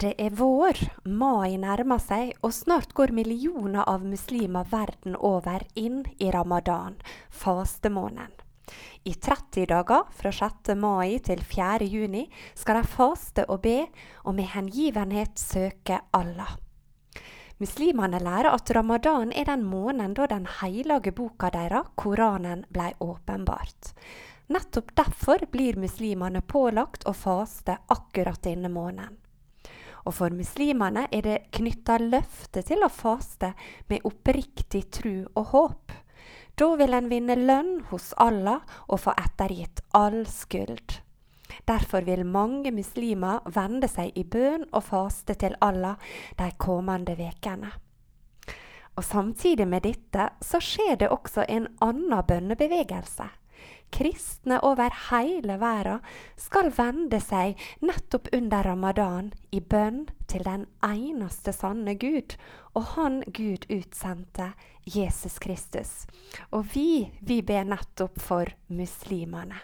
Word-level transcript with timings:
Det 0.00 0.14
er 0.16 0.32
vår, 0.32 0.78
mai 1.04 1.58
nærmer 1.60 2.00
seg, 2.00 2.30
og 2.40 2.54
snart 2.56 2.94
går 2.96 3.10
millioner 3.12 3.84
av 3.84 4.00
muslimer 4.08 4.64
verden 4.70 5.12
over 5.12 5.66
inn 5.76 6.06
i 6.16 6.30
ramadan, 6.32 6.96
fastemåneden. 7.28 8.32
I 9.04 9.12
30 9.12 9.68
dager, 9.68 10.08
fra 10.16 10.32
6. 10.32 10.72
mai 10.80 11.18
til 11.26 11.44
4. 11.44 11.84
juni, 11.84 12.24
skal 12.56 12.80
de 12.80 12.94
faste 12.94 13.44
og 13.52 13.60
be, 13.68 13.76
og 14.24 14.38
med 14.40 14.48
hengivenhet 14.54 15.36
søke 15.36 16.00
Allah. 16.16 16.56
Muslimene 17.60 18.24
lærer 18.24 18.54
at 18.56 18.72
ramadan 18.72 19.36
er 19.36 19.52
den 19.52 19.68
måneden 19.68 20.16
da 20.16 20.32
den 20.32 20.48
hellige 20.62 21.12
boka 21.12 21.52
deres, 21.52 21.92
Koranen, 22.00 22.64
ble 22.72 22.94
åpenbart. 23.04 23.92
Nettopp 24.48 24.96
derfor 24.96 25.44
blir 25.52 25.76
muslimene 25.76 26.40
pålagt 26.40 27.04
å 27.04 27.12
faste 27.12 27.82
akkurat 27.92 28.40
denne 28.48 28.72
måneden. 28.72 29.20
Og 30.06 30.14
for 30.16 30.34
muslimene 30.34 31.06
er 31.12 31.26
det 31.26 31.38
knytta 31.56 31.98
løfte 32.00 32.62
til 32.66 32.84
å 32.84 32.92
faste 32.92 33.52
med 33.90 34.06
oppriktig 34.08 34.86
tru 34.94 35.26
og 35.34 35.44
håp. 35.52 35.92
Da 36.60 36.68
vil 36.76 36.96
en 36.96 37.08
vinne 37.08 37.36
lønn 37.38 37.76
hos 37.90 38.10
Allah 38.20 38.60
og 38.88 39.00
få 39.04 39.14
ettergitt 39.16 39.82
all 39.96 40.22
skyld. 40.28 41.00
Derfor 41.66 42.04
vil 42.06 42.24
mange 42.26 42.72
muslimer 42.74 43.40
vende 43.54 43.88
seg 43.90 44.16
i 44.18 44.24
bønn 44.24 44.66
og 44.70 44.84
faste 44.86 45.36
til 45.40 45.56
Allah 45.64 45.96
de 46.38 46.50
kommende 46.58 47.16
ukene. 47.18 47.72
Og 48.96 49.04
Samtidig 49.06 49.66
med 49.68 49.86
dette 49.86 50.28
så 50.44 50.60
skjer 50.60 50.98
det 51.00 51.08
også 51.08 51.46
en 51.48 51.68
annen 51.80 52.24
bønnebevegelse 52.26 53.28
kristne 53.92 54.60
over 54.66 54.94
hele 55.10 55.56
verden 55.60 56.04
skal 56.38 56.70
vende 56.76 57.20
seg 57.22 57.58
nettopp 57.84 58.30
under 58.36 58.64
ramadan 58.66 59.32
i 59.50 59.60
bønn 59.60 60.06
til 60.30 60.44
den 60.46 60.66
eneste 60.86 61.52
sanne 61.56 61.96
Gud, 61.98 62.36
og 62.74 62.94
Han 62.94 63.22
Gud 63.26 63.66
utsendte, 63.70 64.52
Jesus 64.86 65.38
Kristus. 65.38 66.06
Og 66.50 66.70
vi, 66.74 67.10
vi 67.20 67.40
ber 67.42 67.66
nettopp 67.66 68.20
for 68.20 68.54
muslimene. 68.68 69.58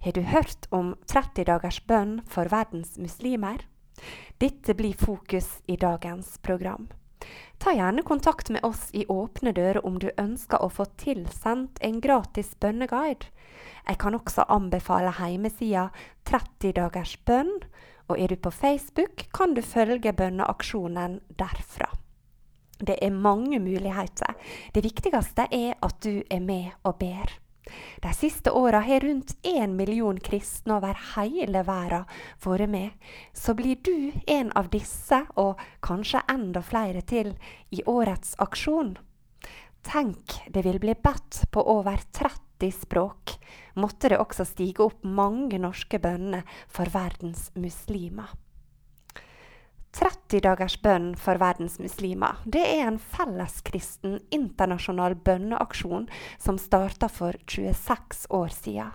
Har 0.00 0.12
du 0.12 0.20
hørt 0.20 0.68
om 0.70 0.94
30 1.06 1.46
dagers 1.48 1.80
bønn 1.80 2.20
for 2.28 2.48
verdens 2.52 2.98
muslimer? 2.98 3.64
Dette 4.38 4.74
blir 4.74 4.96
fokus 4.98 5.62
i 5.66 5.76
dagens 5.76 6.38
program. 6.42 6.88
Ta 7.62 7.72
gjerne 7.76 8.02
kontakt 8.02 8.50
med 8.50 8.64
oss 8.64 8.88
i 8.92 9.04
Åpne 9.06 9.52
dører 9.54 9.84
om 9.86 9.98
du 10.02 10.10
ønsker 10.18 10.62
å 10.62 10.70
få 10.72 10.88
tilsendt 10.98 11.78
en 11.80 12.00
gratis 12.02 12.54
bønneguide. 12.60 13.28
Jeg 13.86 13.98
kan 14.02 14.16
også 14.18 14.46
anbefale 14.50 15.12
hjemmesida 15.18 15.88
30 16.28 16.74
dagers 16.78 17.16
bønn, 17.26 17.52
og 18.10 18.18
er 18.18 18.32
du 18.32 18.36
på 18.36 18.50
Facebook, 18.50 19.28
kan 19.34 19.54
du 19.54 19.62
følge 19.62 20.12
bønneaksjonen 20.12 21.20
derfra. 21.38 21.90
Det 22.82 22.98
er 22.98 23.14
mange 23.14 23.60
muligheter. 23.62 24.34
Det 24.74 24.82
viktigste 24.82 25.46
er 25.50 25.78
at 25.78 26.02
du 26.02 26.22
er 26.30 26.42
med 26.42 26.74
og 26.82 26.98
ber. 26.98 27.41
De 28.02 28.12
siste 28.14 28.50
åra 28.50 28.80
har 28.80 29.00
rundt 29.00 29.36
én 29.46 29.76
million 29.76 30.18
kristne 30.18 30.76
over 30.76 30.98
hele 31.14 31.62
verden 31.66 32.08
vært 32.42 32.68
med. 32.70 32.90
Så 33.32 33.54
blir 33.54 33.78
du 33.82 34.12
en 34.26 34.52
av 34.58 34.70
disse, 34.72 35.22
og 35.36 35.60
kanskje 35.80 36.24
enda 36.28 36.62
flere 36.62 37.02
til, 37.06 37.34
i 37.70 37.82
årets 37.86 38.34
aksjon. 38.38 38.96
Tenk, 39.82 40.38
det 40.50 40.62
vil 40.66 40.78
bli 40.82 40.94
bedt 40.94 41.44
på 41.50 41.62
over 41.62 42.02
30 42.12 42.70
språk. 42.82 43.36
Måtte 43.74 44.12
det 44.12 44.20
også 44.22 44.46
stige 44.46 44.84
opp 44.84 45.02
mange 45.02 45.58
norske 45.58 45.98
bønner 46.02 46.46
for 46.70 46.90
verdens 46.92 47.50
muslimer. 47.58 48.30
30 50.32 50.40
dagers 50.46 50.78
bønn 50.80 51.12
for 51.20 51.36
verdens 51.36 51.76
muslimer. 51.82 52.38
Det 52.48 52.62
er 52.64 52.86
en 52.86 52.96
felleskristen 52.96 54.16
internasjonal 54.32 55.14
bønneaksjon 55.26 56.06
som 56.40 56.60
starta 56.60 57.10
for 57.12 57.36
26 57.44 58.26
år 58.32 58.52
siden. 58.54 58.94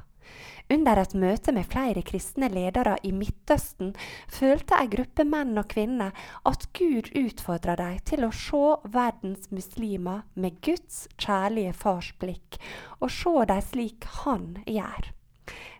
Under 0.73 0.99
et 0.99 1.13
møte 1.15 1.53
med 1.55 1.69
flere 1.69 2.01
kristne 2.03 2.49
ledere 2.51 2.97
i 3.07 3.13
Midtøsten 3.15 3.93
følte 4.33 4.75
ei 4.81 4.89
gruppe 4.91 5.23
menn 5.29 5.53
og 5.61 5.69
kvinner 5.71 6.11
at 6.49 6.65
Gud 6.75 7.13
utfordra 7.15 7.77
dem 7.79 8.01
til 8.09 8.25
å 8.27 8.33
se 8.35 8.63
verdens 8.97 9.47
muslimer 9.53 10.25
med 10.35 10.57
Guds 10.65 11.05
kjærlige 11.21 11.77
fars 11.77 12.11
blikk, 12.19 12.57
og 12.99 13.13
se 13.13 13.37
dem 13.53 13.63
slik 13.69 14.09
Han 14.25 14.57
gjør. 14.65 15.13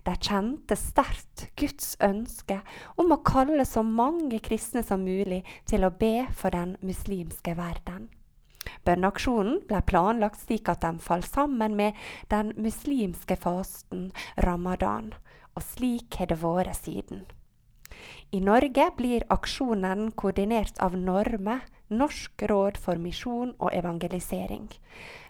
De 0.08 0.14
kjente 0.16 0.78
sterkt 0.80 1.50
Guds 1.60 1.98
ønske 2.00 2.62
om 2.96 3.12
å 3.12 3.20
kalle 3.28 3.66
så 3.68 3.82
mange 3.84 4.40
kristne 4.40 4.80
som 4.88 5.04
mulig 5.04 5.42
til 5.68 5.84
å 5.84 5.92
be 5.92 6.30
for 6.32 6.56
den 6.56 6.78
muslimske 6.80 7.58
verden. 7.58 8.08
Bønneaksjonen 8.88 9.62
ble 9.68 9.82
planlagt 9.90 10.40
slik 10.46 10.72
at 10.72 10.86
den 10.86 11.02
falt 11.04 11.28
sammen 11.28 11.76
med 11.76 11.98
den 12.32 12.54
muslimske 12.56 13.36
fasten 13.36 14.14
ramadan, 14.48 15.12
og 15.56 15.66
slik 15.74 16.22
har 16.22 16.32
det 16.32 16.40
vært 16.40 16.80
siden. 16.80 17.26
I 18.32 18.40
Norge 18.44 18.88
blir 18.96 19.28
aksjonen 19.34 20.12
koordinert 20.16 20.80
av 20.84 20.96
Norme, 20.96 21.60
Norsk 21.90 22.44
råd 22.52 22.78
for 22.84 23.00
misjon 23.00 23.54
og 23.64 23.72
evangelisering. 23.72 24.68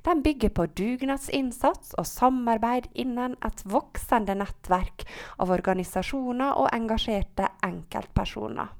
Den 0.05 0.23
bygger 0.25 0.49
på 0.49 0.65
dugnadsinnsats 0.79 1.93
og 1.99 2.07
samarbeid 2.09 2.87
innen 2.97 3.35
et 3.45 3.61
voksende 3.69 4.33
nettverk 4.39 5.05
av 5.37 5.53
organisasjoner 5.53 6.57
og 6.57 6.71
engasjerte 6.73 7.51
enkeltpersoner. 7.67 8.73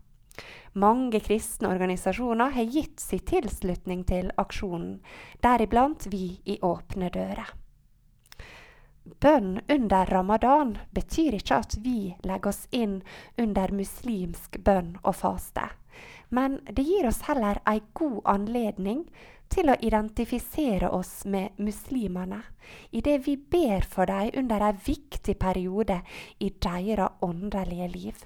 Mange 0.77 1.21
kristne 1.25 1.69
organisasjoner 1.73 2.51
har 2.53 2.73
gitt 2.73 2.99
sin 3.01 3.21
tilslutning 3.25 4.03
til 4.09 4.29
aksjonen, 4.37 4.99
deriblant 5.41 6.09
vi 6.11 6.37
i 6.45 6.59
Åpne 6.61 7.09
dører. 7.13 7.53
Bønn 9.21 9.61
under 9.71 10.05
ramadan 10.05 10.77
betyr 10.93 11.37
ikke 11.37 11.61
at 11.63 11.77
vi 11.81 11.99
legger 12.27 12.51
oss 12.51 12.65
inn 12.75 12.99
under 13.39 13.71
muslimsk 13.73 14.59
bønn 14.65 14.97
og 15.03 15.15
faste. 15.15 15.69
Men 16.29 16.59
det 16.69 16.83
gir 16.83 17.07
oss 17.07 17.21
heller 17.27 17.61
ei 17.69 17.81
god 17.95 18.21
anledning 18.25 19.05
til 19.51 19.71
å 19.71 19.77
identifisere 19.79 20.89
oss 20.91 21.21
med 21.25 21.59
muslimene 21.63 22.41
idet 22.91 23.21
vi 23.27 23.37
ber 23.37 23.85
for 23.87 24.09
dem 24.09 24.33
under 24.41 24.65
en 24.69 24.81
viktig 24.87 25.37
periode 25.39 26.01
i 26.43 26.49
deres 26.49 27.23
åndelige 27.23 27.87
liv. 27.93 28.25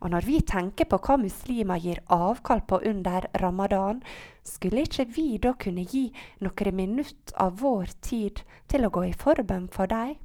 Og 0.00 0.10
når 0.10 0.26
vi 0.26 0.40
tenker 0.40 0.88
på 0.88 0.98
hva 1.04 1.18
muslimer 1.20 1.78
gir 1.78 2.00
avkall 2.10 2.62
på 2.66 2.80
under 2.88 3.28
ramadan, 3.42 4.00
skulle 4.42 4.86
ikke 4.86 5.06
vi 5.14 5.26
da 5.38 5.52
kunne 5.52 5.84
gi 5.84 6.08
noen 6.40 6.76
minutter 6.76 7.36
av 7.36 7.60
vår 7.60 7.92
tid 8.00 8.42
til 8.66 8.86
å 8.86 8.92
gå 8.96 9.04
i 9.10 9.14
forbønn 9.14 9.68
for 9.70 9.92
dem? 9.92 10.16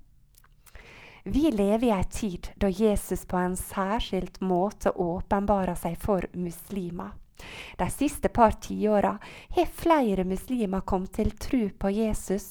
Vi 1.27 1.51
lever 1.51 1.87
i 1.87 1.91
ei 1.91 2.03
tid 2.03 2.47
da 2.55 2.69
Jesus 2.69 3.25
på 3.25 3.37
en 3.37 3.55
særskilt 3.57 4.35
måte 4.45 4.91
åpenbarer 4.91 5.73
seg 5.73 5.95
for 5.97 6.27
muslimer. 6.37 7.15
De 7.79 7.87
siste 7.89 8.29
par 8.29 8.51
tiåra 8.61 9.15
har 9.55 9.71
flere 9.73 10.23
muslimer 10.23 10.85
kommet 10.85 11.15
til 11.17 11.31
tro 11.41 11.63
på 11.81 11.89
Jesus 11.95 12.45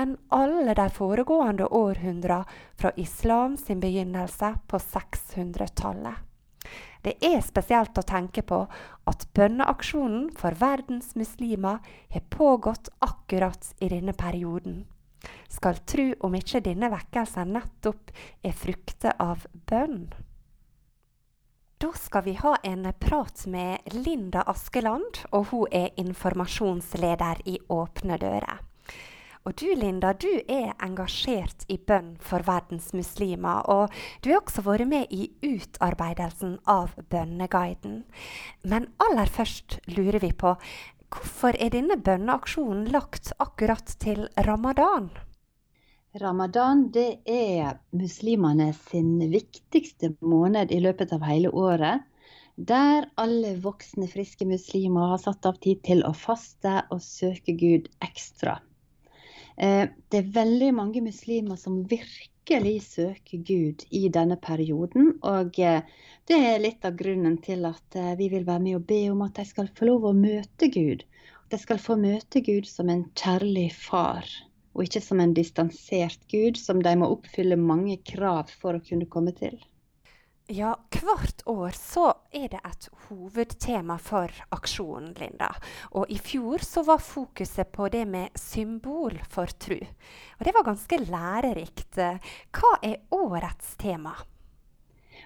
enn 0.00 0.16
alle 0.32 0.72
de 0.72 0.86
foregående 0.96 1.68
århundra 1.68 2.40
fra 2.80 2.94
islam 2.96 3.58
sin 3.60 3.84
begynnelse 3.84 4.54
på 4.72 4.80
600-tallet. 4.86 6.16
Det 7.04 7.18
er 7.20 7.44
spesielt 7.44 8.00
å 8.00 8.08
tenke 8.08 8.40
på 8.40 8.62
at 9.04 9.28
bønneaksjonen 9.36 10.30
for 10.40 10.56
verdens 10.64 11.12
muslimer 11.12 11.84
har 12.16 12.28
pågått 12.32 12.88
akkurat 13.04 13.74
i 13.84 13.92
denne 13.92 14.16
perioden. 14.16 14.86
Skal 15.48 15.80
tru 15.86 16.06
om 16.26 16.36
ikke 16.38 16.62
denne 16.64 16.90
vekkelsen 16.92 17.54
nettopp 17.56 18.12
er 18.44 18.54
frukter 18.56 19.16
av 19.22 19.46
bønn. 19.70 20.06
Da 21.82 21.90
skal 22.00 22.24
vi 22.24 22.36
ha 22.40 22.54
en 22.64 22.86
prat 23.00 23.46
med 23.50 23.92
Linda 23.92 24.44
Askeland, 24.48 25.24
og 25.32 25.50
hun 25.50 25.66
er 25.72 25.90
informasjonsleder 26.00 27.42
i 27.50 27.58
Åpne 27.68 28.16
dører. 28.22 28.62
Og 29.44 29.52
du 29.60 29.66
Linda, 29.76 30.14
du 30.16 30.30
er 30.48 30.70
engasjert 30.80 31.66
i 31.68 31.76
bønn 31.76 32.14
for 32.24 32.44
verdens 32.46 32.94
muslimer. 32.96 33.66
Og 33.68 33.92
du 34.24 34.30
har 34.30 34.40
også 34.40 34.64
vært 34.64 34.88
med 34.88 35.12
i 35.12 35.28
utarbeidelsen 35.44 36.56
av 36.64 36.94
Bønneguiden. 37.12 38.04
Men 38.64 38.88
aller 39.04 39.28
først 39.28 39.82
lurer 39.92 40.22
vi 40.24 40.32
på 40.32 40.54
hvorfor 41.12 41.56
er 41.60 41.74
denne 41.74 41.96
bønneaksjonen 42.00 42.88
lagt 42.94 43.32
akkurat 43.42 43.94
til 44.04 44.26
ramadan? 44.48 45.10
Ramadan 46.22 46.88
det 46.94 47.08
er 47.26 47.80
muslimene 47.90 48.68
sin 48.76 49.16
viktigste 49.32 50.12
måned 50.22 50.70
i 50.70 50.78
løpet 50.84 51.12
av 51.16 51.24
hele 51.26 51.50
året 51.50 52.04
der 52.56 53.08
alle 53.18 53.56
voksne, 53.58 54.06
friske 54.06 54.46
muslimer 54.46 55.10
har 55.10 55.18
satt 55.18 55.46
av 55.50 55.58
tid 55.58 55.80
til 55.82 56.04
å 56.06 56.12
faste 56.14 56.84
og 56.94 57.02
søke 57.02 57.56
Gud 57.58 57.88
ekstra. 57.98 58.60
Eh, 59.56 59.88
det 60.10 60.18
er 60.18 60.32
veldig 60.34 60.70
mange 60.74 61.02
muslimer 61.04 61.58
som 61.60 61.82
virkelig 61.90 62.74
søker 62.88 63.42
Gud 63.46 63.84
i 63.90 64.08
denne 64.12 64.36
perioden. 64.36 65.12
Og 65.22 65.58
eh, 65.62 65.82
det 66.28 66.38
er 66.38 66.62
litt 66.62 66.86
av 66.86 66.96
grunnen 66.98 67.38
til 67.44 67.66
at 67.68 67.98
eh, 67.98 68.14
vi 68.18 68.30
vil 68.32 68.46
være 68.48 68.64
med 68.66 68.80
og 68.80 68.88
be 68.88 69.02
om 69.12 69.22
at 69.26 69.38
de 69.38 69.46
skal 69.48 69.70
få 69.78 69.90
lov 69.92 70.08
å 70.10 70.16
møte 70.16 70.70
Gud. 70.74 71.04
De 71.52 71.60
skal 71.60 71.78
få 71.78 71.98
møte 72.00 72.42
Gud 72.42 72.66
som 72.66 72.90
en 72.90 73.04
kjærlig 73.14 73.68
far, 73.76 74.26
og 74.74 74.88
ikke 74.88 75.04
som 75.04 75.20
en 75.22 75.36
distansert 75.36 76.18
Gud 76.32 76.58
som 76.58 76.82
de 76.82 76.96
må 76.98 77.12
oppfylle 77.14 77.60
mange 77.60 78.00
krav 78.02 78.50
for 78.50 78.74
å 78.74 78.82
kunne 78.82 79.06
komme 79.10 79.36
til. 79.38 79.60
Ja, 80.46 80.74
hvert 80.92 81.40
år 81.48 81.72
så 81.72 82.10
er 82.30 82.50
det 82.52 82.58
et 82.68 82.88
hovedtema 83.06 83.94
for 83.96 84.28
aksjonen, 84.52 85.14
Linda. 85.16 85.48
Og 85.96 86.10
i 86.12 86.18
fjor 86.20 86.60
så 86.60 86.82
var 86.84 87.00
fokuset 87.00 87.70
på 87.72 87.88
det 87.88 88.02
med 88.04 88.36
symbol 88.36 89.16
for 89.24 89.48
tru. 89.48 89.78
Og 90.36 90.44
det 90.44 90.52
var 90.52 90.66
ganske 90.68 91.00
lærerikt. 91.00 91.96
Hva 91.96 92.74
er 92.84 93.00
årets 93.08 93.72
tema? 93.80 94.12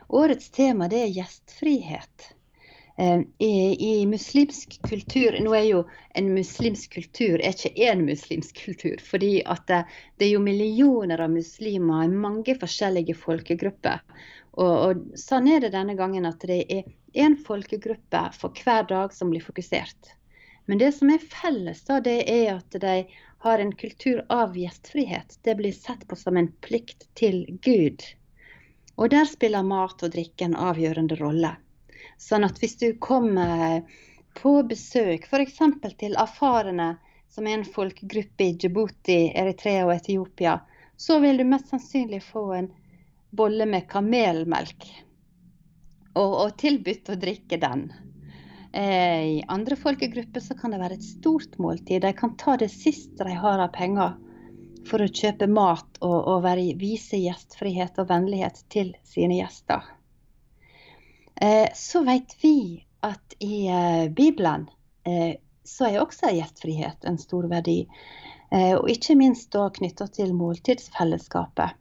Årets 0.07 0.55
tema 0.55 0.87
det 0.87 1.03
er 1.09 1.15
gjestfrihet. 1.17 2.31
Eh, 2.99 3.27
I, 3.43 3.51
I, 3.75 4.07
muslimsk 4.07 4.79
kultur 4.87 5.37
Nå 5.43 5.53
er 5.55 5.67
jo 5.69 5.83
en 6.19 6.33
muslimsk 6.35 6.97
kultur 6.97 7.39
er 7.39 7.55
ikke 7.55 7.87
én 7.91 8.03
muslimsk 8.07 8.59
kultur. 8.65 8.97
fordi 9.03 9.43
at 9.47 9.67
det, 9.67 9.85
det 10.19 10.27
er 10.27 10.33
jo 10.33 10.47
millioner 10.47 11.23
av 11.23 11.31
muslimer 11.31 12.07
i 12.07 12.11
mange 12.27 12.55
forskjellige 12.59 13.15
folkegrupper. 13.15 14.03
Og, 14.59 14.75
og, 14.75 15.03
sånn 15.19 15.47
er 15.51 15.63
det 15.63 15.75
denne 15.75 15.95
gangen 15.99 16.27
at 16.27 16.43
det 16.51 16.65
er 16.67 16.87
én 17.15 17.37
folkegruppe 17.47 18.25
for 18.35 18.55
hver 18.65 18.89
dag 18.91 19.15
som 19.15 19.31
blir 19.31 19.45
fokusert. 19.45 20.15
Men 20.69 20.81
det 20.83 20.91
som 20.99 21.11
er 21.15 21.23
felles, 21.23 21.85
da, 21.87 22.01
det 22.05 22.19
er 22.29 22.57
at 22.57 22.75
de 22.83 22.97
har 23.47 23.63
en 23.63 23.71
kultur 23.73 24.25
av 24.29 24.57
gjestfrihet. 24.59 25.39
Det 25.47 25.55
blir 25.61 25.73
sett 25.73 26.03
på 26.09 26.19
som 26.19 26.37
en 26.37 26.51
plikt 26.67 27.07
til 27.17 27.45
Gud. 27.63 28.03
Og 28.99 29.15
der 29.15 29.31
spiller 29.31 29.63
mat 29.63 30.03
og 30.03 30.13
drikke 30.13 30.49
en 30.49 30.59
avgjørende 30.59 31.17
rolle. 31.23 31.55
Sånn 32.19 32.45
at 32.45 32.59
hvis 32.59 32.77
du 32.83 32.89
kommer 32.99 33.87
på 34.39 34.57
besøk 34.67 35.29
f.eks. 35.31 35.63
til 36.03 36.19
afarene, 36.19 36.97
som 37.31 37.47
er 37.47 37.61
en 37.61 37.69
folkegruppe 37.69 38.45
i 38.45 38.57
Djibouti, 38.59 39.21
Eritrea 39.39 39.87
og 39.87 39.95
Etiopia, 39.95 40.59
så 40.99 41.21
vil 41.23 41.39
du 41.39 41.47
mest 41.47 41.71
sannsynlig 41.71 42.25
få 42.27 42.45
en 42.59 42.71
bolle 43.31 43.67
med 43.67 43.89
kamelmelk 43.91 44.87
og, 46.19 46.33
og 46.33 46.55
tilbudt 46.61 47.11
å 47.13 47.19
drikke 47.21 47.59
den. 47.63 47.89
Eh, 48.73 49.25
I 49.39 49.45
andre 49.49 49.77
folkegrupper 49.77 50.41
så 50.45 50.57
kan 50.59 50.75
det 50.75 50.81
være 50.83 50.99
et 50.99 51.07
stort 51.07 51.59
måltid. 51.63 52.03
De 52.03 52.13
kan 52.17 52.37
ta 52.41 52.57
det 52.61 52.71
siste 52.73 53.25
de 53.25 53.37
har 53.39 53.63
av 53.63 53.73
penger 53.77 54.17
for 54.89 55.05
å 55.05 55.11
kjøpe 55.11 55.49
mat 55.51 56.01
og, 56.01 56.19
og 56.19 56.43
være, 56.47 56.73
vise 56.81 57.21
gjestfrihet 57.21 57.99
og 58.01 58.11
vennlighet 58.11 58.63
til 58.73 58.95
sine 59.09 59.41
gjester. 59.41 59.85
Eh, 61.41 61.69
så 61.77 62.03
vet 62.07 62.35
vi 62.43 62.85
at 63.07 63.39
i 63.45 63.69
eh, 63.71 64.09
Bibelen 64.11 64.69
så 65.65 65.87
er 65.87 66.03
også 66.03 66.29
gjestfrihet 66.37 67.07
en 67.09 67.17
stor 67.17 67.47
verdi. 67.49 67.87
Og 68.53 68.91
ikke 68.93 69.15
minst 69.17 69.49
da 69.55 69.63
knytta 69.73 70.05
til 70.13 70.35
måltidsfellesskapet. 70.37 71.79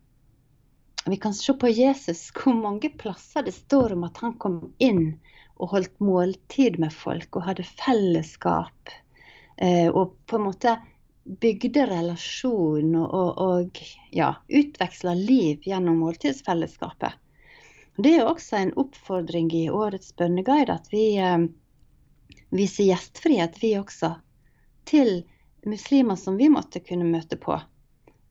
Vi 1.08 1.18
kan 1.18 1.34
se 1.34 1.54
på 1.54 1.70
Jesus 1.70 2.32
hvor 2.36 2.54
mange 2.54 2.90
plasser 2.90 3.46
det 3.48 3.56
står 3.56 3.94
om 3.96 4.04
at 4.04 4.18
han 4.24 4.34
kom 4.42 4.60
inn 4.84 5.14
og 5.58 5.72
holdt 5.72 6.00
måltid 6.04 6.80
med 6.84 6.94
folk 6.94 7.40
og 7.40 7.46
hadde 7.48 7.64
fellesskap. 7.64 8.92
Eh, 9.58 9.88
og 9.88 10.18
på 10.28 10.38
en 10.38 10.48
måte 10.50 10.76
bygde 11.24 11.86
relasjon 11.90 12.92
og, 12.96 13.08
og, 13.08 13.40
og 13.42 13.80
ja, 14.16 14.34
utveksla 14.48 15.16
liv 15.18 15.64
gjennom 15.64 16.04
måltidsfellesskapet. 16.04 17.16
Det 17.98 18.14
er 18.18 18.28
også 18.28 18.60
en 18.60 18.76
oppfordring 18.78 19.50
i 19.58 19.70
årets 19.74 20.14
bønneguide 20.20 20.76
at 20.76 20.92
vi 20.92 21.06
eh, 21.18 21.48
viser 22.54 22.92
gjestfrihet, 22.92 23.58
vi 23.64 23.74
også, 23.80 24.14
til 24.88 25.24
muslimer 25.68 26.20
som 26.20 26.38
vi 26.38 26.52
måtte 26.52 26.84
kunne 26.84 27.08
møte 27.10 27.40
på. 27.42 27.58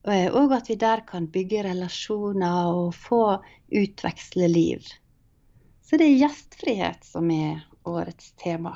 Eh, 0.07 0.27
og 0.31 0.55
at 0.55 0.69
vi 0.71 0.77
der 0.79 1.03
kan 1.07 1.27
bygge 1.31 1.65
relasjoner 1.67 2.71
og 2.71 2.95
få 2.95 3.21
utveksle 3.67 4.47
liv. 4.51 4.85
Så 5.83 5.99
det 5.99 6.07
er 6.07 6.21
gjestfrihet 6.25 7.07
som 7.07 7.31
er 7.31 7.65
årets 7.87 8.33
tema. 8.39 8.75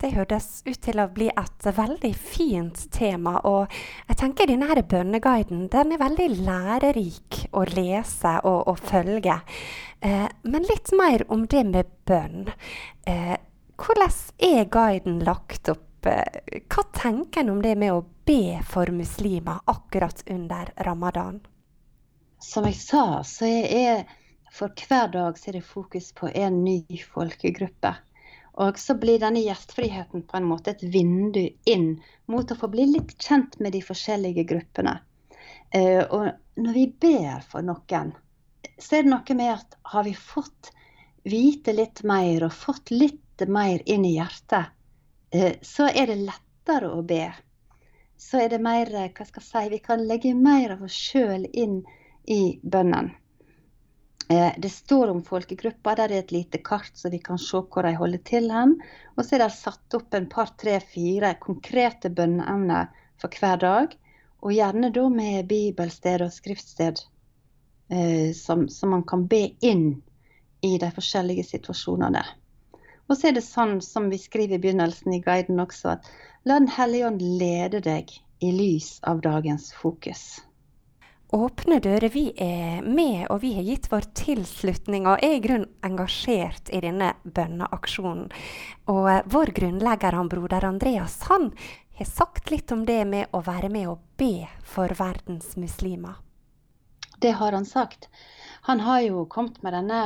Det 0.00 0.14
høres 0.14 0.62
ut 0.64 0.78
til 0.80 0.96
å 1.02 1.10
bli 1.12 1.26
et 1.28 1.66
veldig 1.76 2.12
fint 2.16 2.86
tema. 2.94 3.34
Og 3.44 3.68
jeg 4.08 4.16
tenker 4.22 4.48
denne 4.48 4.70
her 4.70 4.80
bønneguiden 4.80 5.66
den 5.72 5.92
er 5.92 6.00
veldig 6.00 6.28
lærerik 6.46 7.42
å 7.52 7.66
lese 7.68 8.38
og, 8.48 8.70
og 8.72 8.80
følge. 8.80 9.36
Eh, 10.00 10.26
men 10.48 10.66
litt 10.70 10.94
mer 10.96 11.26
om 11.28 11.44
det 11.44 11.66
med 11.68 11.92
bønn. 12.08 12.48
Eh, 13.04 13.36
hvordan 13.76 14.16
er 14.40 14.72
guiden 14.72 15.20
lagt 15.26 15.68
opp? 15.72 15.89
Eh, 16.02 16.62
hva 16.68 16.82
tenker 16.82 17.40
en 17.40 17.50
om 17.50 17.62
det 17.62 17.74
med 17.76 17.92
å 17.92 18.04
be 18.24 18.60
for 18.64 18.88
muslimer 18.94 19.60
akkurat 19.68 20.22
under 20.26 20.72
ramadan? 20.76 21.40
Som 22.40 22.64
jeg 22.64 22.78
sa, 22.80 23.20
så 23.24 23.48
er 23.48 24.06
for 24.50 24.72
hver 24.88 25.10
dag 25.12 25.38
så 25.38 25.50
er 25.50 25.58
det 25.58 25.66
fokus 25.68 26.12
på 26.16 26.30
en 26.32 26.62
ny 26.64 26.84
folkegruppe. 27.12 27.92
Og 28.64 28.80
så 28.80 28.96
blir 28.98 29.20
denne 29.20 29.42
gjestfriheten 29.44 30.24
på 30.28 30.36
en 30.36 30.48
måte 30.48 30.72
et 30.72 30.82
vindu 30.82 31.42
inn 31.68 31.92
mot 32.32 32.50
å 32.50 32.58
få 32.58 32.68
bli 32.72 32.88
litt 32.96 33.14
kjent 33.20 33.60
med 33.60 33.76
de 33.76 33.84
forskjellige 33.84 34.44
gruppene. 34.50 34.98
Uh, 35.70 36.02
og 36.10 36.58
når 36.58 36.74
vi 36.74 36.86
ber 37.04 37.44
for 37.46 37.62
noen, 37.64 38.10
så 38.80 38.98
er 38.98 39.06
det 39.06 39.12
noe 39.12 39.36
med 39.38 39.52
at 39.54 39.78
har 39.92 40.04
vi 40.08 40.16
fått 40.18 40.72
vite 41.30 41.76
litt 41.76 42.02
mer 42.08 42.48
og 42.48 42.56
fått 42.56 42.90
litt 42.90 43.46
mer 43.46 43.84
inn 43.86 44.04
i 44.08 44.16
hjertet, 44.16 44.74
Eh, 44.79 44.79
så 45.62 45.86
er 45.88 46.10
det 46.10 46.18
lettere 46.24 46.90
å 46.90 47.02
be. 47.06 47.28
Så 48.20 48.40
er 48.42 48.50
det 48.52 48.60
mer 48.62 48.90
eh, 48.94 49.08
Hva 49.14 49.24
skal 49.24 49.42
jeg 49.42 49.48
si 49.48 49.72
Vi 49.72 49.80
kan 49.84 50.04
legge 50.06 50.34
mer 50.36 50.76
av 50.76 50.84
oss 50.84 50.96
sjøl 50.96 51.46
inn 51.52 51.80
i 52.28 52.58
bønnen. 52.62 53.12
Eh, 54.28 54.52
det 54.58 54.72
står 54.74 55.12
om 55.14 55.22
folkegrupper. 55.24 55.96
Der 55.96 56.12
er 56.12 56.24
et 56.24 56.34
lite 56.34 56.60
kart, 56.66 56.90
så 56.94 57.08
vi 57.10 57.22
kan 57.22 57.40
se 57.40 57.62
hvor 57.62 57.86
de 57.86 57.94
holder 57.96 58.22
til 58.28 58.50
hen. 58.52 58.76
Og 59.16 59.24
så 59.24 59.38
er 59.38 59.44
det 59.44 59.54
satt 59.56 59.96
opp 59.96 60.14
en 60.14 60.28
par, 60.30 60.52
tre, 60.60 60.76
fire 60.92 61.32
konkrete 61.40 62.12
bønneemner 62.12 62.90
for 63.22 63.40
hver 63.40 63.62
dag. 63.62 63.96
Og 64.44 64.52
gjerne 64.56 64.92
da 64.92 65.06
med 65.12 65.48
bibelsted 65.48 66.24
og 66.24 66.32
skriftsted 66.32 67.02
som, 68.38 68.68
som 68.70 68.92
man 68.94 69.02
kan 69.02 69.24
be 69.28 69.40
inn 69.66 69.88
i 70.62 70.76
de 70.78 70.88
forskjellige 70.94 71.42
situasjonene. 71.48 72.22
Og 73.10 73.18
så 73.18 73.30
er 73.30 73.34
det 73.36 73.42
sånn 73.42 73.80
som 73.82 74.06
vi 74.12 74.20
skriver 74.22 74.56
i 74.56 74.62
begynnelsen 74.62 75.16
i 75.16 75.22
guiden 75.24 75.58
også, 75.58 75.96
at 75.96 76.06
la 76.46 76.60
Den 76.60 76.70
hellige 76.70 77.08
ånd 77.08 77.24
lede 77.40 77.80
deg 77.82 78.12
i 78.40 78.52
lys 78.54 79.00
av 79.02 79.20
dagens 79.24 79.72
fokus. 79.74 80.40
Åpne 81.30 81.78
dører, 81.78 82.08
vi 82.10 82.32
er 82.42 82.82
med, 82.82 83.26
og 83.30 83.42
vi 83.44 83.52
har 83.54 83.66
gitt 83.66 83.90
vår 83.92 84.08
tilslutning 84.18 85.04
og 85.06 85.22
er 85.22 85.36
i 85.36 85.42
grunn 85.42 85.66
engasjert 85.86 86.72
i 86.74 86.80
denne 86.82 87.12
bønneaksjonen. 87.22 88.32
Og 88.90 89.04
eh, 89.10 89.20
vår 89.30 89.52
grunnlegger, 89.58 90.16
han 90.18 90.30
broder 90.32 90.66
Andreas, 90.66 91.20
han 91.28 91.52
har 92.00 92.10
sagt 92.10 92.50
litt 92.50 92.72
om 92.74 92.82
det 92.88 93.04
med 93.06 93.30
å 93.30 93.44
være 93.46 93.70
med 93.70 93.92
og 93.92 94.02
be 94.18 94.48
for 94.66 94.90
verdens 94.98 95.54
muslimer. 95.60 96.18
Det 97.22 97.36
har 97.38 97.52
han 97.52 97.68
sagt. 97.68 98.08
Han 98.66 98.82
har 98.82 99.04
jo 99.04 99.26
kommet 99.30 99.62
med 99.62 99.76
denne 99.76 100.02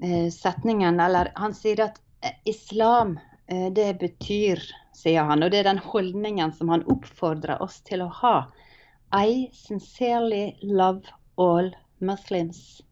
eh, 0.00 0.32
setningen, 0.32 1.00
eller 1.00 1.34
han 1.36 1.56
sier 1.58 1.84
at 1.90 2.00
islam, 2.44 3.18
eh, 3.46 3.72
det 3.72 3.98
betyr, 4.00 4.62
sier 4.96 5.26
han, 5.28 5.42
og 5.42 5.52
det 5.52 5.62
er 5.62 5.70
den 5.70 5.82
holdningen 5.82 6.52
som 6.56 6.72
han 6.72 6.86
oppfordrer 6.92 7.62
oss 7.62 7.80
til 7.86 8.04
å 8.04 8.10
ha. 8.22 8.36
I 9.14 9.48
sincerely 9.54 10.56
love 10.62 11.06
all 11.36 11.70
Muslims. 11.98 12.82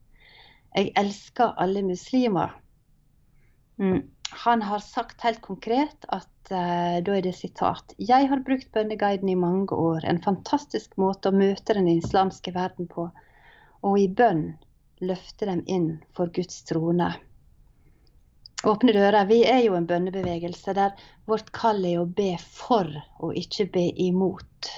Jeg 0.74 0.92
elsker 0.98 1.54
alle 1.60 1.82
muslimer. 1.86 2.60
Mm. 3.76 4.10
han 4.30 4.62
har 4.62 4.78
sagt 4.78 5.20
helt 5.26 5.40
konkret 5.42 6.06
at 6.14 6.50
uh, 6.54 7.02
da 7.02 7.16
er 7.16 7.24
det 7.26 7.32
sitat 7.34 7.90
Jeg 7.98 8.28
har 8.30 8.42
brukt 8.46 8.68
bønneguiden 8.70 9.28
i 9.28 9.34
mange 9.34 9.74
år. 9.74 10.04
En 10.06 10.22
fantastisk 10.22 10.96
måte 10.96 11.30
å 11.30 11.34
møte 11.34 11.74
den 11.74 11.88
islamske 11.90 12.54
verden 12.54 12.86
på. 12.90 13.08
Og 13.82 13.98
i 13.98 14.06
bønn 14.08 14.52
løfte 15.02 15.46
dem 15.50 15.62
inn 15.66 15.88
for 16.14 16.30
Guds 16.34 16.62
trone. 16.68 17.12
Åpne 18.64 18.94
dører. 18.96 19.26
Vi 19.28 19.42
er 19.44 19.60
jo 19.66 19.76
en 19.76 19.86
bønnebevegelse 19.88 20.72
der 20.76 20.94
vårt 21.28 21.50
kall 21.56 21.84
er 21.84 22.00
å 22.00 22.08
be 22.08 22.32
for 22.40 22.88
og 23.20 23.36
ikke 23.36 23.68
be 23.76 23.84
imot. 24.06 24.70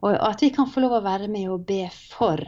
Og 0.00 0.14
at 0.14 0.42
vi 0.44 0.52
kan 0.54 0.70
få 0.70 0.84
lov 0.84 1.00
å 1.00 1.04
være 1.04 1.28
med 1.28 1.50
og 1.50 1.66
be 1.68 1.84
for 1.90 2.40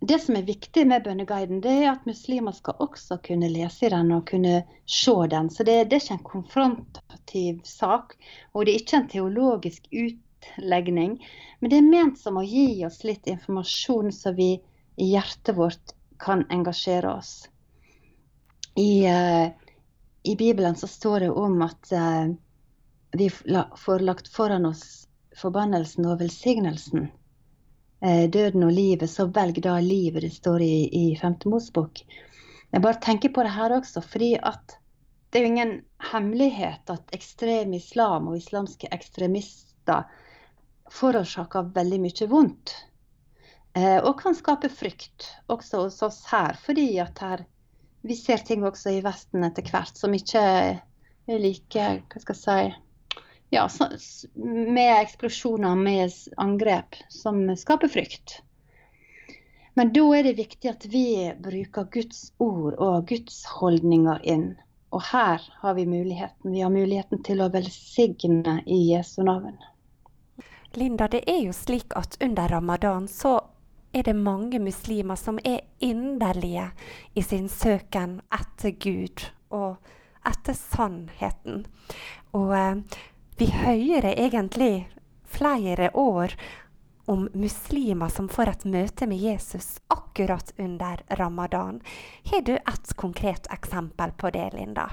det 0.00 0.18
som 0.22 0.36
er 0.36 0.44
viktig 0.46 0.84
med 0.86 1.04
bønneguiden, 1.06 1.62
det 1.64 1.72
er 1.80 1.90
at 1.94 2.06
muslimer 2.06 2.52
skal 2.52 2.76
også 2.84 3.16
kunne 3.24 3.48
lese 3.48 3.88
den 3.90 4.12
og 4.12 4.26
kunne 4.28 4.60
se 4.84 5.14
den. 5.32 5.48
Så 5.50 5.64
det, 5.64 5.76
det, 5.90 5.96
er 5.96 6.04
ikke 6.04 6.16
en 6.18 6.30
konfrontativ 6.30 7.60
sak, 7.64 8.14
og 8.52 8.66
det 8.66 8.74
er 8.74 8.82
ikke 8.82 9.00
en 9.00 9.08
teologisk 9.14 9.88
utlegning. 9.90 11.16
Men 11.60 11.72
det 11.72 11.80
er 11.80 11.88
ment 11.88 12.20
som 12.20 12.36
å 12.36 12.44
gi 12.44 12.84
oss 12.86 13.02
litt 13.08 13.26
informasjon 13.26 14.12
så 14.12 14.34
vi 14.36 14.52
i 15.00 15.10
hjertet 15.14 15.56
vårt 15.56 15.96
kan 16.22 16.44
engasjere 16.52 17.16
oss. 17.16 17.48
I, 18.76 19.06
uh, 19.08 19.48
i 20.22 20.36
Bibelen 20.36 20.76
så 20.76 20.86
står 20.86 21.20
det 21.20 21.30
om 21.30 21.62
at 21.64 21.92
uh, 21.92 22.34
vi 23.16 23.30
får 23.30 23.98
lagt 24.04 24.28
foran 24.28 24.66
oss 24.66 25.06
forbannelsen 25.36 26.06
og 26.08 26.20
velsignelsen. 26.20 27.08
Eh, 28.00 28.30
døden 28.30 28.66
og 28.66 28.72
livet, 28.76 29.08
så 29.10 29.26
velg 29.32 29.60
da 29.64 29.78
livet. 29.80 30.22
Det 30.22 30.32
står 30.34 30.62
i, 30.62 30.74
i 30.92 31.16
Femte 31.16 31.48
Mosebok. 31.48 32.02
Jeg 32.72 32.82
bare 32.82 33.00
tenker 33.00 33.32
på 33.32 33.44
det 33.46 33.54
her 33.56 33.72
også, 33.78 34.02
fordi 34.04 34.34
at 34.36 34.76
det 35.30 35.40
er 35.40 35.46
jo 35.46 35.52
ingen 35.54 35.72
hemmelighet 36.12 36.92
at 36.92 37.14
ekstrem 37.16 37.72
islam 37.76 38.28
og 38.30 38.38
islamske 38.38 38.90
ekstremister 38.92 40.04
forårsaker 40.92 41.72
veldig 41.74 42.00
mye 42.04 42.28
vondt. 42.30 42.74
Eh, 43.76 43.98
og 43.98 44.20
kan 44.20 44.36
skape 44.36 44.70
frykt 44.72 45.30
også 45.52 45.86
hos 45.86 46.00
oss 46.04 46.22
her, 46.30 46.56
fordi 46.62 46.88
at 47.02 47.18
her, 47.24 47.44
vi 48.06 48.16
ser 48.16 48.42
ting 48.46 48.64
også 48.66 48.96
i 48.96 49.04
Vesten 49.04 49.44
etter 49.46 49.66
hvert 49.70 49.98
som 49.98 50.14
ikke 50.16 50.42
er 50.42 51.40
like 51.42 51.86
hva 52.06 52.22
skal 52.22 52.36
jeg 52.36 52.42
si, 52.42 52.74
ja, 53.50 53.68
så, 53.68 53.88
med 54.34 54.92
eksplosjoner, 55.00 55.74
med 55.74 56.12
angrep, 56.36 56.98
som 57.08 57.56
skaper 57.56 57.88
frykt. 57.88 58.40
Men 59.74 59.92
da 59.92 60.04
er 60.16 60.24
det 60.26 60.38
viktig 60.38 60.70
at 60.70 60.86
vi 60.88 61.32
bruker 61.42 61.86
Guds 61.92 62.30
ord 62.42 62.78
og 62.80 63.08
Guds 63.10 63.44
holdninger 63.58 64.22
inn. 64.24 64.54
Og 64.94 65.02
her 65.12 65.42
har 65.60 65.74
vi 65.76 65.84
muligheten. 65.86 66.52
Vi 66.54 66.62
har 66.64 66.72
muligheten 66.72 67.22
til 67.26 67.42
å 67.44 67.50
velsigne 67.52 68.60
i 68.64 68.78
Jesu 68.94 69.20
navn. 69.26 69.58
Linda, 70.76 71.08
det 71.12 71.22
er 71.28 71.42
jo 71.44 71.52
slik 71.52 71.92
at 71.96 72.16
under 72.24 72.48
ramadan 72.48 73.06
så 73.08 73.38
er 73.96 74.02
det 74.02 74.16
mange 74.16 74.58
muslimer 74.60 75.16
som 75.16 75.38
er 75.44 75.60
inderlige 75.80 76.68
i 77.14 77.22
sin 77.22 77.48
søken 77.48 78.18
etter 78.34 78.74
Gud 78.76 79.24
og 79.56 79.76
etter 80.26 80.56
sannheten. 80.58 81.64
Og 82.36 82.52
eh, 82.58 83.00
vi 83.40 83.48
hører 83.54 84.12
egentlig 84.12 84.88
flere 85.24 85.90
år 85.94 86.36
om 87.06 87.28
muslimer 87.32 88.12
som 88.12 88.28
får 88.28 88.52
et 88.52 88.64
møte 88.68 89.06
med 89.08 89.22
Jesus 89.22 89.78
akkurat 89.88 90.52
under 90.58 91.00
ramadan. 91.16 91.80
Har 92.30 92.42
du 92.42 92.56
et 92.56 92.92
konkret 92.96 93.46
eksempel 93.54 94.12
på 94.18 94.30
det, 94.34 94.50
Linda? 94.58 94.90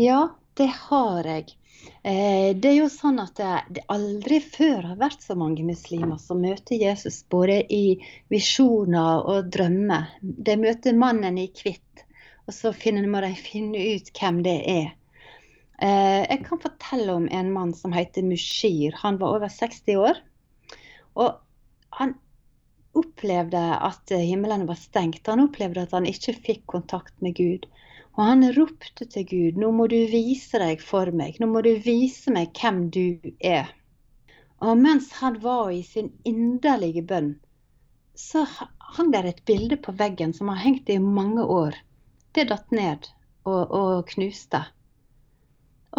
Ja, 0.00 0.28
det 0.54 0.70
har 0.88 1.26
jeg. 1.26 1.56
Eh, 2.04 2.50
det 2.56 2.68
er 2.68 2.76
jo 2.76 2.88
sånn 2.92 3.16
at 3.22 3.38
det, 3.38 3.84
aldri 3.92 4.40
før 4.44 4.90
har 4.90 4.98
vært 5.00 5.22
så 5.24 5.36
mange 5.40 5.64
muslimer 5.64 6.18
som 6.20 6.42
møter 6.44 6.76
Jesus 6.76 7.22
både 7.32 7.62
i 7.72 7.96
visjoner 8.32 9.24
og 9.30 9.48
drømmer. 9.54 10.10
De 10.20 10.56
møter 10.60 10.96
mannen 10.96 11.38
i 11.40 11.46
hvitt, 11.48 12.04
og 12.44 12.52
så 12.52 12.74
må 13.08 13.24
de 13.24 13.32
finne 13.40 13.86
ut 13.94 14.12
hvem 14.18 14.42
det 14.44 14.58
er. 14.68 14.92
Eh, 15.80 16.22
jeg 16.28 16.44
kan 16.44 16.60
fortelle 16.60 17.16
om 17.16 17.24
en 17.32 17.50
mann 17.52 17.72
som 17.74 17.96
heter 17.96 18.22
Mushir. 18.22 18.94
Han 19.00 19.18
var 19.18 19.38
over 19.38 19.48
60 19.48 19.96
år. 19.96 20.20
Og 21.14 21.40
han 21.98 22.14
opplevde 22.94 23.58
at 23.58 24.12
himmelen 24.12 24.68
var 24.68 24.78
stengt. 24.78 25.26
Han 25.26 25.48
opplevde 25.48 25.82
at 25.82 25.96
han 25.96 26.06
ikke 26.06 26.36
fikk 26.36 26.66
kontakt 26.76 27.14
med 27.24 27.34
Gud. 27.38 27.66
Og 28.14 28.22
han 28.28 28.46
ropte 28.54 29.06
til 29.10 29.24
Gud, 29.26 29.56
nå 29.58 29.72
må 29.74 29.88
du 29.90 29.96
vise 30.10 30.60
deg 30.62 30.82
for 30.82 31.10
meg. 31.10 31.40
Nå 31.42 31.48
må 31.50 31.64
du 31.66 31.72
vise 31.82 32.30
meg 32.34 32.54
hvem 32.60 32.84
du 32.94 33.32
er. 33.42 33.72
Og 34.62 34.78
mens 34.78 35.10
han 35.18 35.40
var 35.42 35.72
i 35.74 35.82
sin 35.82 36.12
inderlige 36.24 37.02
bønn, 37.02 37.34
så 38.14 38.44
hang 38.94 39.10
der 39.10 39.26
et 39.26 39.42
bilde 39.44 39.76
på 39.82 39.92
veggen 39.98 40.32
som 40.36 40.52
har 40.52 40.62
hengt 40.62 40.90
i 40.94 41.00
mange 41.02 41.42
år. 41.42 41.74
Det 42.34 42.46
datt 42.52 42.70
ned 42.70 43.10
og, 43.42 43.74
og 43.74 44.06
knuste. 44.14 44.62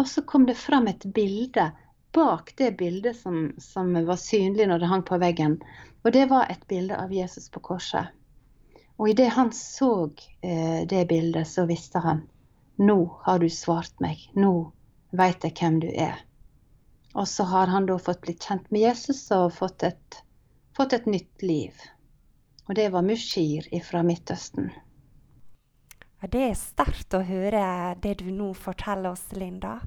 Og 0.00 0.08
så 0.08 0.24
kom 0.24 0.46
det 0.48 0.56
fram 0.60 0.88
et 0.88 1.04
bilde 1.16 1.70
bak 2.16 2.54
det 2.56 2.72
bildet 2.80 3.16
som, 3.20 3.50
som 3.60 3.92
var 4.08 4.16
synlig 4.20 4.68
når 4.68 4.80
det 4.80 4.88
hang 4.92 5.04
på 5.04 5.20
veggen. 5.20 5.58
Og 6.04 6.12
det 6.16 6.26
var 6.32 6.48
et 6.48 6.64
bilde 6.68 6.96
av 6.96 7.12
Jesus 7.12 7.50
på 7.52 7.60
korset. 7.60 8.08
Og 8.96 9.10
idet 9.12 9.28
han 9.36 9.52
så 9.52 10.08
eh, 10.40 10.86
det 10.88 11.04
bildet, 11.08 11.48
så 11.48 11.66
visste 11.68 12.00
han 12.00 12.24
nå 12.76 13.20
har 13.24 13.38
du 13.38 13.48
svart 13.50 14.00
meg. 14.04 14.20
Nå 14.36 14.70
veit 15.16 15.44
jeg 15.44 15.56
hvem 15.56 15.80
du 15.80 15.88
er. 15.88 16.20
Og 17.16 17.28
så 17.28 17.46
har 17.48 17.72
han 17.72 17.86
da 17.88 17.96
fått 17.98 18.20
blitt 18.26 18.44
kjent 18.44 18.68
med 18.70 18.84
Jesus 18.84 19.22
og 19.32 19.54
fått 19.56 19.86
et, 19.88 20.18
fått 20.76 20.92
et 20.92 21.06
nytt 21.08 21.44
liv. 21.44 21.72
Og 22.68 22.76
det 22.76 22.90
var 22.92 23.06
Mushir 23.06 23.68
fra 23.86 24.02
Midtøsten. 24.04 24.68
Det 26.26 26.42
er 26.42 26.56
sterkt 26.58 27.14
å 27.14 27.22
høre 27.22 27.94
det 28.02 28.16
du 28.20 28.28
nå 28.34 28.50
forteller 28.58 29.14
oss, 29.14 29.28
Linda. 29.32 29.78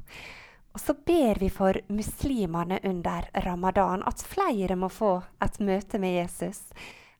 Og 0.73 0.81
så 0.81 0.93
ber 0.93 1.41
vi 1.41 1.49
for 1.51 1.77
muslimene 1.91 2.79
under 2.87 3.27
ramadan, 3.43 4.05
at 4.07 4.23
flere 4.23 4.77
må 4.79 4.89
få 4.93 5.17
et 5.43 5.59
møte 5.59 5.99
med 5.99 6.15
Jesus. 6.15 6.61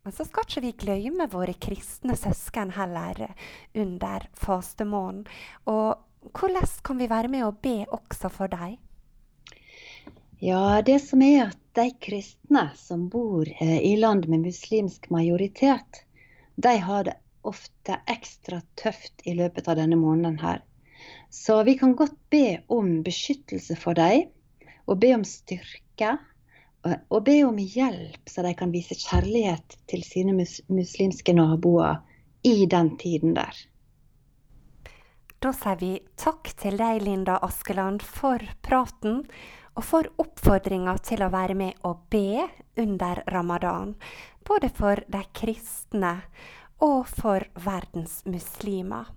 Men 0.10 0.16
så 0.18 0.26
skal 0.26 0.48
ikke 0.48 0.62
vi 0.64 0.70
glemme 0.82 1.26
våre 1.30 1.54
kristne 1.62 2.16
søsken 2.18 2.72
heller 2.74 3.28
under 3.78 4.24
fastemåneden. 4.34 5.28
Og 5.70 6.32
hvordan 6.34 6.66
kan 6.82 6.98
vi 6.98 7.08
være 7.12 7.30
med 7.30 7.46
å 7.46 7.52
be 7.54 7.84
også 7.94 8.32
for 8.34 8.50
dem? 8.50 8.80
Ja, 10.42 10.82
det 10.82 10.96
som 11.04 11.22
er 11.22 11.52
at 11.52 11.62
de 11.78 11.86
kristne 12.02 12.64
som 12.80 13.04
bor 13.14 13.46
eh, 13.46 13.76
i 13.86 13.94
land 14.02 14.26
med 14.34 14.48
muslimsk 14.48 15.06
majoritet, 15.14 16.02
de 16.58 16.74
har 16.88 17.06
det 17.06 17.20
ofte 17.46 18.02
ekstra 18.10 18.64
tøft 18.82 19.22
i 19.30 19.38
løpet 19.38 19.70
av 19.70 19.78
denne 19.78 20.02
måneden 20.02 20.42
her. 20.42 20.66
Så 21.30 21.62
vi 21.70 21.78
kan 21.78 21.94
godt 21.94 22.18
be 22.34 22.64
om 22.66 23.04
beskyttelse 23.06 23.78
for 23.78 23.94
dem, 23.94 24.26
og 24.90 25.04
be 25.06 25.14
om 25.20 25.28
styrke. 25.38 26.18
Og 26.88 27.24
be 27.26 27.42
om 27.44 27.58
hjelp, 27.60 28.22
så 28.30 28.44
de 28.46 28.54
kan 28.56 28.72
vise 28.72 28.96
kjærlighet 28.96 29.76
til 29.92 30.04
sine 30.06 30.32
mus 30.38 30.62
muslimske 30.72 31.34
naboer 31.36 32.00
i 32.48 32.64
den 32.72 32.94
tiden 33.02 33.36
der. 33.36 33.56
Da 35.40 35.52
sier 35.56 35.80
vi 35.80 35.92
takk 36.20 36.52
til 36.60 36.80
deg, 36.80 37.02
Linda 37.04 37.38
Askeland, 37.44 38.04
for 38.04 38.44
praten 38.64 39.26
og 39.76 39.86
for 39.88 40.08
oppfordringa 40.20 40.98
til 41.04 41.24
å 41.24 41.32
være 41.32 41.56
med 41.56 41.84
og 41.88 42.02
be 42.12 42.48
under 42.80 43.22
ramadan. 43.32 43.94
Både 44.48 44.72
for 44.76 45.04
de 45.08 45.24
kristne 45.36 46.16
og 46.84 47.08
for 47.12 47.44
verdens 47.60 48.22
muslimer. 48.28 49.08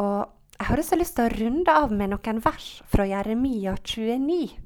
Og 0.00 0.24
jeg 0.58 0.68
har 0.68 0.80
også 0.80 0.98
lyst 0.98 1.16
til 1.18 1.28
å 1.28 1.34
runde 1.34 1.72
av 1.84 1.92
med 1.92 2.12
noen 2.12 2.40
vers 2.44 2.68
fra 2.90 3.06
Jeremia 3.08 3.76
29. 3.80 4.63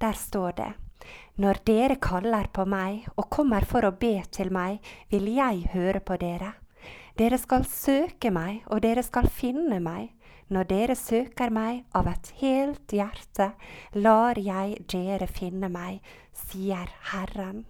Der 0.00 0.16
står 0.16 0.52
det 0.56 0.72
Når 1.36 1.60
dere 1.64 1.96
kaller 1.96 2.48
på 2.52 2.64
meg 2.68 3.06
og 3.16 3.30
kommer 3.30 3.64
for 3.64 3.86
å 3.86 3.92
be 3.96 4.20
til 4.32 4.52
meg, 4.52 4.78
vil 5.10 5.28
jeg 5.32 5.70
høre 5.72 6.00
på 6.00 6.16
dere. 6.20 6.54
Dere 7.16 7.38
skal 7.38 7.64
søke 7.68 8.30
meg, 8.32 8.62
og 8.68 8.82
dere 8.84 9.02
skal 9.04 9.28
finne 9.28 9.80
meg. 9.80 10.12
Når 10.50 10.68
dere 10.70 10.96
søker 10.96 11.52
meg 11.52 11.84
av 11.94 12.08
et 12.10 12.32
helt 12.40 12.92
hjerte, 12.92 13.52
lar 13.94 14.40
jeg 14.40 14.80
dere 14.90 15.28
finne 15.30 15.70
meg, 15.72 16.00
sier 16.34 16.90
Herren 17.12 17.66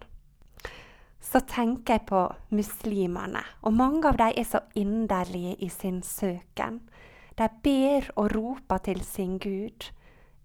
så 1.31 1.39
tenker 1.47 1.95
jeg 1.95 2.07
på 2.09 2.21
muslimene. 2.51 3.43
Og 3.63 3.73
mange 3.73 4.09
av 4.09 4.17
dem 4.19 4.35
er 4.35 4.47
så 4.47 4.63
inderlige 4.75 5.55
i 5.63 5.69
sin 5.69 6.01
søken. 6.03 6.81
De 7.37 7.47
ber 7.63 8.09
og 8.17 8.33
roper 8.35 8.81
til 8.89 9.01
sin 9.05 9.37
Gud. 9.39 9.91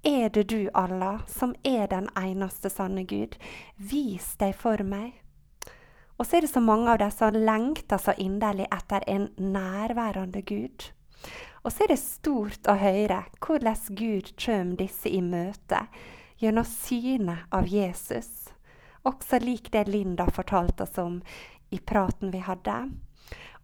Er 0.07 0.29
det 0.29 0.43
du, 0.43 0.69
Allah, 0.75 1.21
som 1.27 1.55
er 1.65 1.89
den 1.91 2.07
eneste 2.15 2.71
sanne 2.71 3.03
Gud? 3.11 3.35
Vis 3.75 4.37
deg 4.39 4.55
for 4.55 4.79
meg. 4.87 5.17
Og 6.15 6.29
så 6.29 6.39
er 6.39 6.47
det 6.47 6.53
så 6.53 6.63
mange 6.63 6.93
av 6.93 7.01
dem 7.03 7.11
som 7.11 7.35
lengter 7.35 7.99
så 7.99 8.15
inderlig 8.15 8.69
etter 8.71 9.03
en 9.11 9.27
nærværende 9.35 10.45
Gud. 10.47 10.93
Og 11.65 11.73
så 11.73 11.85
er 11.85 11.97
det 11.97 11.99
stort 12.05 12.71
å 12.71 12.79
høre 12.79 13.25
hvordan 13.43 13.99
Gud 13.99 14.31
kommer 14.39 14.79
disse 14.79 15.11
i 15.11 15.19
møte 15.27 15.83
gjennom 16.39 16.71
synet 16.71 17.51
av 17.51 17.67
Jesus. 17.67 18.53
Også 19.03 19.43
lik 19.43 19.73
det 19.75 19.89
Linda 19.91 20.31
fortalte 20.31 20.87
oss 20.87 21.03
om 21.03 21.19
i 21.75 21.83
praten 21.83 22.31
vi 22.31 22.47
hadde. 22.47 22.79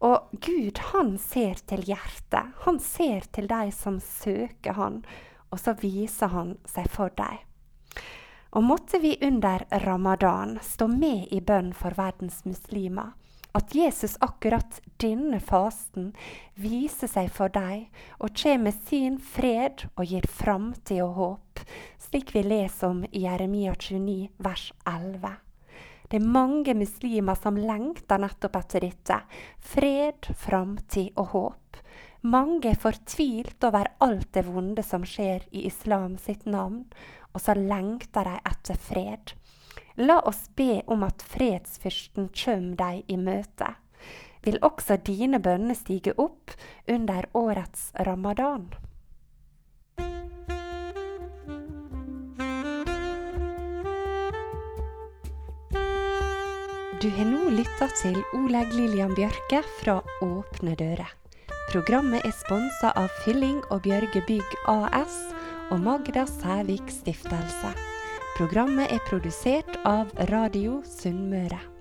Og 0.02 0.34
Gud, 0.42 0.82
han 0.90 1.14
ser 1.22 1.62
til 1.70 1.86
hjertet. 1.86 2.50
Han 2.66 2.82
ser 2.82 3.30
til 3.30 3.46
de 3.46 3.68
som 3.70 4.02
søker 4.02 4.74
han, 4.74 5.04
og 5.52 5.60
så 5.60 5.76
viser 5.78 6.32
han 6.32 6.56
seg 6.68 6.88
for 6.90 7.12
dem. 7.18 7.40
Og 8.52 8.64
måtte 8.64 8.98
vi 9.00 9.14
under 9.24 9.64
ramadan 9.84 10.58
stå 10.62 10.88
med 10.88 11.28
i 11.32 11.40
bønn 11.40 11.70
for 11.76 11.96
verdens 11.96 12.42
muslimer, 12.44 13.14
at 13.52 13.74
Jesus 13.76 14.16
akkurat 14.24 14.80
denne 15.00 15.40
fasten 15.40 16.10
viser 16.56 17.08
seg 17.08 17.28
for 17.32 17.52
dem 17.52 17.86
og 18.18 18.32
kommer 18.36 18.66
med 18.68 18.82
sin 18.88 19.18
fred 19.20 19.86
og 19.92 20.04
gir 20.08 20.28
framtid 20.28 21.02
og 21.04 21.16
håp, 21.20 21.64
slik 22.00 22.32
vi 22.36 22.44
leser 22.44 22.88
om 22.88 23.02
i 23.10 23.24
Jeremia 23.24 23.74
29 23.76 24.28
vers 24.40 24.70
11. 24.88 25.32
Det 26.12 26.20
er 26.20 26.28
mange 26.28 26.74
muslimer 26.76 27.38
som 27.40 27.56
lengter 27.56 28.20
nettopp 28.20 28.58
etter 28.58 28.84
dette. 28.84 29.16
Fred, 29.64 30.28
framtid 30.36 31.16
og 31.16 31.30
håp. 31.32 31.78
Mange 32.22 32.70
er 32.70 32.78
fortvilt 32.78 33.64
over 33.66 33.88
alt 33.98 34.28
det 34.36 34.44
vonde 34.46 34.82
som 34.86 35.02
skjer 35.02 35.42
i 35.50 35.64
islam 35.66 36.14
sitt 36.22 36.44
navn, 36.46 36.84
og 37.34 37.42
så 37.42 37.56
lengter 37.58 38.28
de 38.28 38.34
etter 38.46 38.78
fred. 38.78 39.32
La 39.98 40.20
oss 40.30 40.44
be 40.54 40.84
om 40.86 41.02
at 41.02 41.24
fredsfyrsten 41.26 42.28
kommer 42.30 42.76
deg 42.78 43.10
i 43.10 43.16
møte. 43.18 43.72
Vil 44.46 44.60
også 44.62 45.00
dine 45.02 45.40
bønner 45.42 45.74
stige 45.74 46.14
opp 46.14 46.54
under 46.86 47.26
årets 47.34 47.90
ramadan? 48.06 48.68
Du 57.02 57.08
har 57.10 57.26
nå 57.26 57.50
lytta 57.50 57.90
til 57.98 58.20
Oleg 58.38 58.70
Lillian 58.78 59.10
Bjørke 59.18 59.64
fra 59.80 59.98
Åpne 60.22 60.76
dører. 60.78 61.10
Programmet 61.72 62.20
er 62.28 62.34
sponsa 62.36 62.90
av 63.00 63.08
Fylling 63.22 63.62
og 63.72 63.86
Bjørge 63.86 64.20
Bygg 64.28 64.56
AS 64.68 65.14
og 65.72 65.80
Magda 65.80 66.26
Sævik 66.28 66.92
Stiftelse. 66.92 67.72
Programmet 68.36 68.92
er 68.92 69.00
produsert 69.08 69.80
av 69.88 70.12
Radio 70.28 70.82
Sunnmøre. 70.84 71.71